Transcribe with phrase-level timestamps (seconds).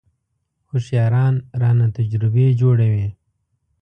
[0.69, 3.07] هوښیاران رانه تجربې جوړوي.